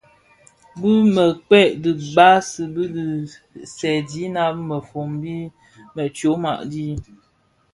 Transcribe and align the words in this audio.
Bi 0.79 0.91
mpërkë 1.13 1.59
dibasi 1.83 2.61
di 2.73 2.83
bisèèdina 3.51 4.41
bi 4.55 4.61
mëfombi 4.71 5.37
më 5.93 6.01
bi 6.07 6.13
tyoma 6.17 6.51
di. 6.71 6.87